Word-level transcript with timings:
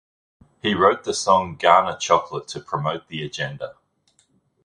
He 0.63 0.73
wrote 0.73 1.03
the 1.03 1.13
song 1.13 1.57
Ghana 1.57 1.99
Chocolate 1.99 2.47
to 2.47 2.59
promote 2.59 3.07
the 3.07 3.23
agenda. 3.23 3.75